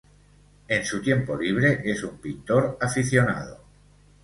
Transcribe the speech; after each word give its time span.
En 0.67 0.83
su 0.83 0.99
tiempo 0.99 1.37
libre 1.37 1.81
es 1.85 2.03
un 2.03 2.17
pintor 2.17 2.75
aficionado. 2.81 3.59